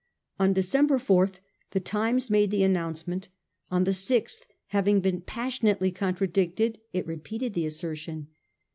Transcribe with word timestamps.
On 0.39 0.51
December 0.51 0.97
4 0.97 1.29
the 1.73 1.79
Times 1.79 2.31
made 2.31 2.49
the 2.49 2.63
announcement. 2.63 3.27
On 3.69 3.83
the 3.83 3.91
6th, 3.91 4.39
having 4.69 4.99
been 4.99 5.21
passionately 5.21 5.91
contradicted, 5.91 6.79
it 6.91 7.05
repeated 7.05 7.53
the 7.53 7.67
assertion. 7.67 8.29